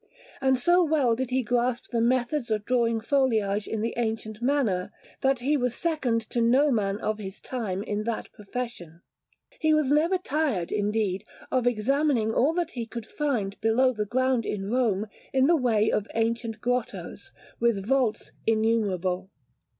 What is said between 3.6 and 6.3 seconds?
in the ancient manner, that he was second